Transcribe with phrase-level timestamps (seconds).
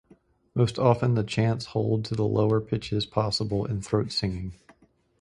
[0.55, 4.53] Most often the chants hold to the lower pitches possible in throat singing.